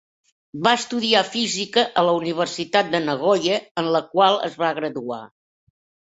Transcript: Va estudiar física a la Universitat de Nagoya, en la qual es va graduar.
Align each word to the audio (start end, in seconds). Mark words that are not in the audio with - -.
Va 0.67 0.71
estudiar 0.75 1.19
física 1.33 1.83
a 2.01 2.03
la 2.07 2.15
Universitat 2.19 2.89
de 2.95 3.01
Nagoya, 3.03 3.59
en 3.83 3.91
la 3.97 4.01
qual 4.15 4.39
es 4.49 4.55
va 4.63 4.71
graduar. 4.79 5.19